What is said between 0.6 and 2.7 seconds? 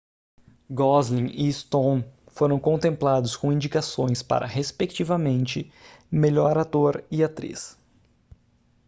gosling e stone foram